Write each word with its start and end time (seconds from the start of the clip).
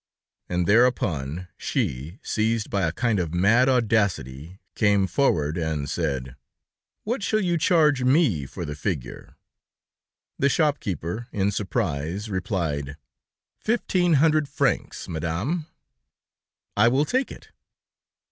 And 0.49 0.65
thereupon, 0.65 1.47
she, 1.57 2.17
seized 2.23 2.71
by 2.71 2.87
a 2.87 2.91
kind 2.91 3.19
of 3.19 3.35
mad 3.35 3.69
audacity, 3.69 4.59
came 4.73 5.05
forward 5.05 5.59
and 5.59 5.87
said: 5.87 6.35
"What 7.03 7.21
shall 7.21 7.41
you 7.41 7.59
charge 7.59 8.01
me 8.03 8.47
for 8.47 8.65
the 8.65 8.73
figure?" 8.73 9.35
The 10.39 10.49
shop 10.49 10.79
keeper, 10.79 11.27
in 11.31 11.51
surprise, 11.51 12.31
replied: 12.31 12.97
"Fifteen 13.59 14.13
hundred 14.13 14.49
francs, 14.49 15.07
Madame." 15.07 15.67
"I 16.75 16.87
will 16.87 17.05
take 17.05 17.31
it." 17.31 17.49